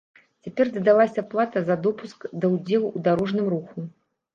[0.47, 3.91] Цяпер дадалася плата за допуск да ўдзелу ў дарожным руху.